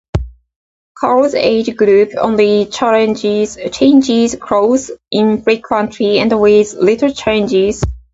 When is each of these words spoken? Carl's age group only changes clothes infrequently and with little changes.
Carl's 0.97 1.35
age 1.35 1.75
group 1.77 2.13
only 2.17 2.65
changes 2.65 4.35
clothes 4.41 4.89
infrequently 5.11 6.17
and 6.17 6.41
with 6.41 6.73
little 6.73 7.13
changes. 7.13 7.83